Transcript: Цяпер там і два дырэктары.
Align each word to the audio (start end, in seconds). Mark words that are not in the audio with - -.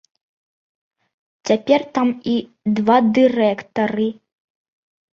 Цяпер 1.51 1.79
там 1.99 2.07
і 2.33 2.35
два 2.83 2.97
дырэктары. 3.21 4.13